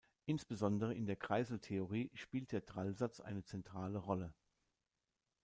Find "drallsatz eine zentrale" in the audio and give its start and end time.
2.61-3.99